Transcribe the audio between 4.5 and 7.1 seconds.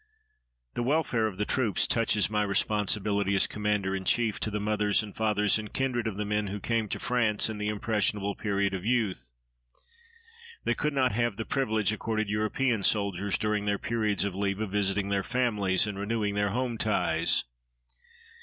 mothers and fathers and kindred of the men who came to